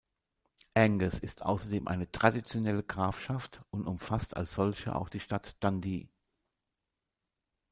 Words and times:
Angus 0.73 1.19
ist 1.19 1.43
außerdem 1.45 1.87
eine 1.87 2.11
traditionelle 2.11 2.81
Grafschaft 2.81 3.61
und 3.69 3.85
umfasst 3.85 4.35
als 4.35 4.55
solche 4.55 4.95
auch 4.95 5.09
die 5.09 5.19
Stadt 5.19 5.63
Dundee. 5.63 6.09